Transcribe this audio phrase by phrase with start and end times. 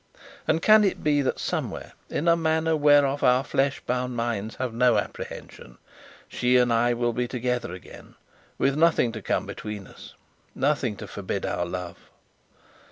[0.47, 4.73] And can it be that somewhere, in a manner whereof our flesh bound minds have
[4.73, 5.77] no apprehension,
[6.27, 8.15] she and I will be together again,
[8.57, 10.15] with nothing to come between us,
[10.55, 11.97] nothing to forbid our love?